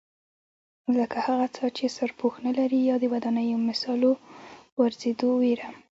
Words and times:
لکه 0.97 1.17
هغه 1.27 1.45
څاه 1.55 1.69
چې 1.77 1.93
سرپوښ 1.97 2.33
نه 2.45 2.51
لري 2.59 2.79
یا 2.89 2.95
د 2.99 3.03
ودانیو 3.13 3.57
د 3.61 3.65
مسالو 3.69 4.11
غورځېدو 4.75 5.29
وېره. 5.41 5.69